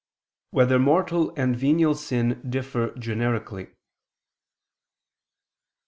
2] 0.49 0.55
Whether 0.57 0.79
Mortal 0.79 1.31
and 1.37 1.55
Venial 1.55 1.93
Sin 1.93 2.41
Differ 2.49 2.95
Generically? 2.97 3.67